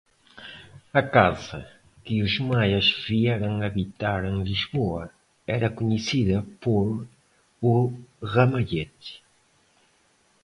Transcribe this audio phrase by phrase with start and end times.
[1.01, 1.59] A casa
[2.03, 5.11] que os Maias vieram habitar em Lisboa
[5.57, 6.87] era conhecida por
[7.71, 7.75] "o
[8.33, 9.13] Ramalhete".